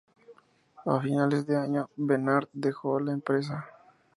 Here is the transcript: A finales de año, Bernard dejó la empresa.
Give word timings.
A 0.87 0.99
finales 0.99 1.45
de 1.45 1.55
año, 1.55 1.87
Bernard 1.95 2.49
dejó 2.53 2.99
la 2.99 3.11
empresa. 3.13 3.67